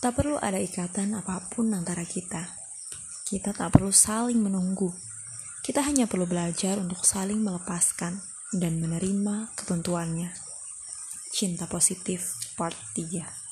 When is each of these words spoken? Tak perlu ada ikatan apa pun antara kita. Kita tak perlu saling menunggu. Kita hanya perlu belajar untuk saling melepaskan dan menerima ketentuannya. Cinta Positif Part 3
Tak 0.00 0.16
perlu 0.16 0.40
ada 0.40 0.56
ikatan 0.56 1.12
apa 1.12 1.44
pun 1.52 1.68
antara 1.76 2.08
kita. 2.08 2.40
Kita 3.28 3.52
tak 3.52 3.76
perlu 3.76 3.92
saling 3.92 4.40
menunggu. 4.40 4.88
Kita 5.60 5.84
hanya 5.84 6.08
perlu 6.08 6.24
belajar 6.24 6.80
untuk 6.80 7.04
saling 7.04 7.44
melepaskan 7.44 8.16
dan 8.56 8.80
menerima 8.80 9.52
ketentuannya. 9.60 10.32
Cinta 11.36 11.68
Positif 11.68 12.32
Part 12.56 12.80
3 12.96 13.49